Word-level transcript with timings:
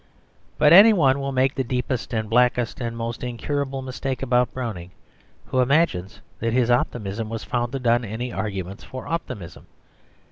But 0.57 0.73
any 0.73 0.93
one 0.93 1.19
will 1.19 1.31
make 1.31 1.53
the 1.53 1.63
deepest 1.63 2.11
and 2.11 2.27
blackest 2.27 2.81
and 2.81 2.97
most 2.97 3.23
incurable 3.23 3.83
mistake 3.83 4.23
about 4.23 4.51
Browning 4.51 4.89
who 5.45 5.59
imagines 5.59 6.21
that 6.39 6.53
his 6.53 6.71
optimism 6.71 7.29
was 7.29 7.43
founded 7.43 7.85
on 7.85 8.03
any 8.03 8.33
arguments 8.33 8.83
for 8.83 9.05
optimism. 9.05 9.67